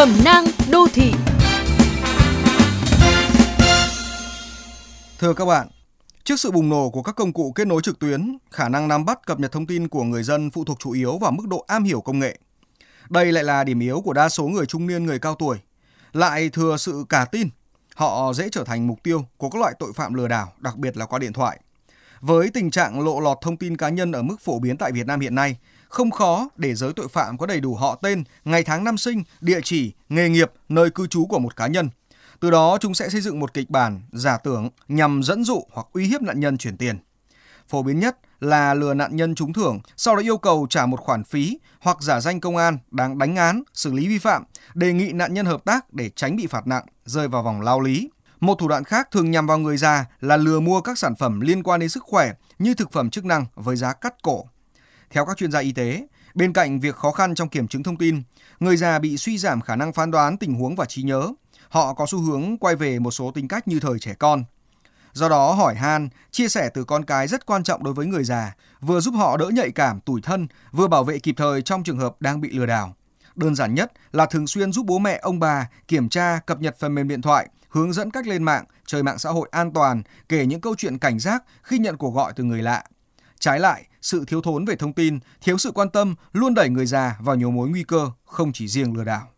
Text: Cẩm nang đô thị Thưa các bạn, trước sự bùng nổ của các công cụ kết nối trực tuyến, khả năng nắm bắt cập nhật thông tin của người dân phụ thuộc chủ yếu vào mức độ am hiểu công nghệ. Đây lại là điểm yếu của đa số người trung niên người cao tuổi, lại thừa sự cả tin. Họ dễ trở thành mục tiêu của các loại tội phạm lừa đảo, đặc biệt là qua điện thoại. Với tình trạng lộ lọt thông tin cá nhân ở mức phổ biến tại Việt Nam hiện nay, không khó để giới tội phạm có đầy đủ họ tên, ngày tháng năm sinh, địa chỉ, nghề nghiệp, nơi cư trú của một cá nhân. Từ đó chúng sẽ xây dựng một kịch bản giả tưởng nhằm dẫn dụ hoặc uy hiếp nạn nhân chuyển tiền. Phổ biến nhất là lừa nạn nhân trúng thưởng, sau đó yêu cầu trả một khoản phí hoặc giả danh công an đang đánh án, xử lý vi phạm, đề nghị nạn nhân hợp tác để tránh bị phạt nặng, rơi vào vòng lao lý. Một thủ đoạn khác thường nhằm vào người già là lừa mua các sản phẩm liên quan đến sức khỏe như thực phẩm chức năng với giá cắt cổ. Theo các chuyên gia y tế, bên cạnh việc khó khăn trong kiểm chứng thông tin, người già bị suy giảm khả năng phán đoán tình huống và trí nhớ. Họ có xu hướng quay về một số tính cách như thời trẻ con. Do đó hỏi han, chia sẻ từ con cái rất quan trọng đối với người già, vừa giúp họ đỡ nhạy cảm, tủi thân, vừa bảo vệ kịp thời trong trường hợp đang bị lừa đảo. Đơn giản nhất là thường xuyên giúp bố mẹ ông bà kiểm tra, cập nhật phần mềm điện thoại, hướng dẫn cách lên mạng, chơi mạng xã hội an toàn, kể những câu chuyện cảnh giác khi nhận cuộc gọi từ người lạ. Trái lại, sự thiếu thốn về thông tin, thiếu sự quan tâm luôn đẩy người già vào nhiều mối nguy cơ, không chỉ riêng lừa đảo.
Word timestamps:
Cẩm 0.00 0.24
nang 0.24 0.44
đô 0.70 0.86
thị 0.92 1.12
Thưa 5.18 5.34
các 5.34 5.44
bạn, 5.44 5.68
trước 6.24 6.36
sự 6.40 6.50
bùng 6.50 6.68
nổ 6.68 6.90
của 6.90 7.02
các 7.02 7.16
công 7.16 7.32
cụ 7.32 7.52
kết 7.54 7.66
nối 7.66 7.82
trực 7.82 7.98
tuyến, 7.98 8.38
khả 8.50 8.68
năng 8.68 8.88
nắm 8.88 9.04
bắt 9.04 9.26
cập 9.26 9.40
nhật 9.40 9.52
thông 9.52 9.66
tin 9.66 9.88
của 9.88 10.02
người 10.04 10.22
dân 10.22 10.50
phụ 10.50 10.64
thuộc 10.64 10.78
chủ 10.80 10.92
yếu 10.92 11.18
vào 11.18 11.32
mức 11.32 11.48
độ 11.48 11.64
am 11.68 11.84
hiểu 11.84 12.00
công 12.00 12.18
nghệ. 12.18 12.38
Đây 13.10 13.32
lại 13.32 13.44
là 13.44 13.64
điểm 13.64 13.80
yếu 13.80 14.00
của 14.00 14.12
đa 14.12 14.28
số 14.28 14.44
người 14.44 14.66
trung 14.66 14.86
niên 14.86 15.06
người 15.06 15.18
cao 15.18 15.34
tuổi, 15.34 15.58
lại 16.12 16.48
thừa 16.48 16.76
sự 16.76 17.04
cả 17.08 17.24
tin. 17.24 17.48
Họ 17.94 18.32
dễ 18.32 18.48
trở 18.52 18.64
thành 18.64 18.86
mục 18.86 19.02
tiêu 19.02 19.24
của 19.36 19.50
các 19.50 19.58
loại 19.58 19.74
tội 19.78 19.92
phạm 19.92 20.14
lừa 20.14 20.28
đảo, 20.28 20.52
đặc 20.58 20.76
biệt 20.76 20.96
là 20.96 21.06
qua 21.06 21.18
điện 21.18 21.32
thoại. 21.32 21.60
Với 22.20 22.50
tình 22.54 22.70
trạng 22.70 23.00
lộ 23.00 23.20
lọt 23.20 23.38
thông 23.42 23.56
tin 23.56 23.76
cá 23.76 23.88
nhân 23.88 24.12
ở 24.12 24.22
mức 24.22 24.40
phổ 24.40 24.58
biến 24.58 24.76
tại 24.76 24.92
Việt 24.92 25.06
Nam 25.06 25.20
hiện 25.20 25.34
nay, 25.34 25.56
không 25.88 26.10
khó 26.10 26.48
để 26.56 26.74
giới 26.74 26.92
tội 26.92 27.08
phạm 27.08 27.38
có 27.38 27.46
đầy 27.46 27.60
đủ 27.60 27.74
họ 27.74 27.98
tên, 28.02 28.24
ngày 28.44 28.64
tháng 28.64 28.84
năm 28.84 28.96
sinh, 28.96 29.22
địa 29.40 29.60
chỉ, 29.64 29.92
nghề 30.08 30.28
nghiệp, 30.28 30.52
nơi 30.68 30.90
cư 30.90 31.06
trú 31.06 31.26
của 31.26 31.38
một 31.38 31.56
cá 31.56 31.66
nhân. 31.66 31.88
Từ 32.40 32.50
đó 32.50 32.78
chúng 32.80 32.94
sẽ 32.94 33.08
xây 33.08 33.20
dựng 33.20 33.40
một 33.40 33.54
kịch 33.54 33.70
bản 33.70 34.00
giả 34.12 34.38
tưởng 34.38 34.70
nhằm 34.88 35.22
dẫn 35.22 35.44
dụ 35.44 35.62
hoặc 35.72 35.86
uy 35.92 36.06
hiếp 36.06 36.22
nạn 36.22 36.40
nhân 36.40 36.58
chuyển 36.58 36.76
tiền. 36.76 36.98
Phổ 37.68 37.82
biến 37.82 38.00
nhất 38.00 38.16
là 38.40 38.74
lừa 38.74 38.94
nạn 38.94 39.16
nhân 39.16 39.34
trúng 39.34 39.52
thưởng, 39.52 39.80
sau 39.96 40.16
đó 40.16 40.22
yêu 40.22 40.38
cầu 40.38 40.66
trả 40.70 40.86
một 40.86 41.00
khoản 41.00 41.24
phí 41.24 41.58
hoặc 41.80 42.02
giả 42.02 42.20
danh 42.20 42.40
công 42.40 42.56
an 42.56 42.78
đang 42.90 43.18
đánh 43.18 43.36
án, 43.36 43.62
xử 43.72 43.92
lý 43.92 44.08
vi 44.08 44.18
phạm, 44.18 44.44
đề 44.74 44.92
nghị 44.92 45.12
nạn 45.12 45.34
nhân 45.34 45.46
hợp 45.46 45.64
tác 45.64 45.92
để 45.92 46.10
tránh 46.16 46.36
bị 46.36 46.46
phạt 46.46 46.66
nặng, 46.66 46.84
rơi 47.04 47.28
vào 47.28 47.42
vòng 47.42 47.60
lao 47.60 47.80
lý. 47.80 48.10
Một 48.40 48.58
thủ 48.58 48.68
đoạn 48.68 48.84
khác 48.84 49.08
thường 49.10 49.30
nhằm 49.30 49.46
vào 49.46 49.58
người 49.58 49.76
già 49.76 50.04
là 50.20 50.36
lừa 50.36 50.60
mua 50.60 50.80
các 50.80 50.98
sản 50.98 51.16
phẩm 51.16 51.40
liên 51.40 51.62
quan 51.62 51.80
đến 51.80 51.88
sức 51.88 52.02
khỏe 52.02 52.32
như 52.58 52.74
thực 52.74 52.92
phẩm 52.92 53.10
chức 53.10 53.24
năng 53.24 53.46
với 53.54 53.76
giá 53.76 53.92
cắt 53.92 54.14
cổ. 54.22 54.44
Theo 55.10 55.26
các 55.26 55.36
chuyên 55.36 55.52
gia 55.52 55.58
y 55.58 55.72
tế, 55.72 56.06
bên 56.34 56.52
cạnh 56.52 56.80
việc 56.80 56.96
khó 56.96 57.10
khăn 57.10 57.34
trong 57.34 57.48
kiểm 57.48 57.68
chứng 57.68 57.82
thông 57.82 57.96
tin, 57.96 58.22
người 58.60 58.76
già 58.76 58.98
bị 58.98 59.16
suy 59.16 59.38
giảm 59.38 59.60
khả 59.60 59.76
năng 59.76 59.92
phán 59.92 60.10
đoán 60.10 60.36
tình 60.36 60.54
huống 60.54 60.76
và 60.76 60.84
trí 60.84 61.02
nhớ. 61.02 61.28
Họ 61.68 61.94
có 61.94 62.06
xu 62.08 62.20
hướng 62.20 62.58
quay 62.58 62.76
về 62.76 62.98
một 62.98 63.10
số 63.10 63.30
tính 63.30 63.48
cách 63.48 63.68
như 63.68 63.80
thời 63.80 63.98
trẻ 63.98 64.14
con. 64.14 64.44
Do 65.12 65.28
đó 65.28 65.52
hỏi 65.52 65.74
han, 65.74 66.08
chia 66.30 66.48
sẻ 66.48 66.70
từ 66.74 66.84
con 66.84 67.04
cái 67.04 67.28
rất 67.28 67.46
quan 67.46 67.62
trọng 67.62 67.84
đối 67.84 67.94
với 67.94 68.06
người 68.06 68.24
già, 68.24 68.54
vừa 68.80 69.00
giúp 69.00 69.14
họ 69.14 69.36
đỡ 69.36 69.50
nhạy 69.54 69.70
cảm, 69.70 70.00
tủi 70.00 70.20
thân, 70.20 70.48
vừa 70.72 70.88
bảo 70.88 71.04
vệ 71.04 71.18
kịp 71.18 71.34
thời 71.38 71.62
trong 71.62 71.82
trường 71.82 71.98
hợp 71.98 72.16
đang 72.20 72.40
bị 72.40 72.50
lừa 72.50 72.66
đảo. 72.66 72.94
Đơn 73.34 73.54
giản 73.54 73.74
nhất 73.74 73.92
là 74.12 74.26
thường 74.26 74.46
xuyên 74.46 74.72
giúp 74.72 74.86
bố 74.86 74.98
mẹ 74.98 75.18
ông 75.22 75.40
bà 75.40 75.68
kiểm 75.88 76.08
tra, 76.08 76.40
cập 76.46 76.60
nhật 76.60 76.76
phần 76.78 76.94
mềm 76.94 77.08
điện 77.08 77.22
thoại, 77.22 77.48
hướng 77.70 77.92
dẫn 77.92 78.10
cách 78.10 78.26
lên 78.26 78.42
mạng, 78.42 78.64
chơi 78.86 79.02
mạng 79.02 79.18
xã 79.18 79.30
hội 79.30 79.48
an 79.52 79.72
toàn, 79.72 80.02
kể 80.28 80.46
những 80.46 80.60
câu 80.60 80.74
chuyện 80.78 80.98
cảnh 80.98 81.18
giác 81.18 81.44
khi 81.62 81.78
nhận 81.78 81.96
cuộc 81.96 82.14
gọi 82.14 82.32
từ 82.36 82.44
người 82.44 82.62
lạ. 82.62 82.84
Trái 83.38 83.60
lại, 83.60 83.84
sự 84.02 84.24
thiếu 84.24 84.42
thốn 84.42 84.64
về 84.64 84.76
thông 84.76 84.92
tin, 84.92 85.18
thiếu 85.40 85.58
sự 85.58 85.70
quan 85.70 85.90
tâm 85.90 86.14
luôn 86.32 86.54
đẩy 86.54 86.68
người 86.68 86.86
già 86.86 87.16
vào 87.20 87.36
nhiều 87.36 87.50
mối 87.50 87.68
nguy 87.68 87.84
cơ, 87.84 88.10
không 88.24 88.52
chỉ 88.52 88.68
riêng 88.68 88.96
lừa 88.96 89.04
đảo. 89.04 89.30